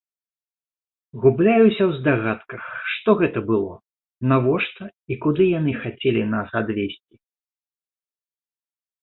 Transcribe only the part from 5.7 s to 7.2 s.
хацелі нас адвезці.